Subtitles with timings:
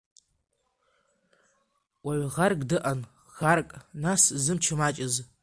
[2.05, 2.99] Уаҩ ӷарк дыҟан,
[3.35, 3.69] ӷарк,
[4.03, 5.15] нас, зымч маҷыз.